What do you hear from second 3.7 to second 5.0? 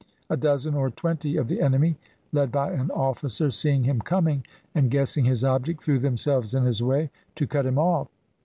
him coming, and